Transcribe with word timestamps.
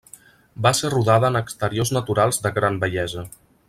Va 0.65 0.71
ser 0.79 0.91
rodada 0.93 1.31
en 1.33 1.39
exteriors 1.43 1.95
naturals 2.01 2.45
de 2.47 2.57
gran 2.61 2.85
bellesa. 2.87 3.29